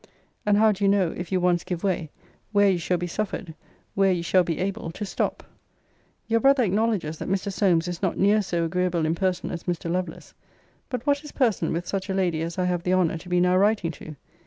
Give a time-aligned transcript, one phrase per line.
[0.47, 2.09] and how do you know, if you once give way,
[2.53, 3.53] where you shall be suffered,
[3.93, 5.43] where you shall be able, to stop?
[6.25, 7.53] Your brother acknowledges that Mr.
[7.53, 9.91] Solmes is not near so agreeable in person as Mr.
[9.91, 10.33] Lovelace.
[10.89, 13.39] But what is person with such a lady as I have the honour to be
[13.39, 14.15] now writing to?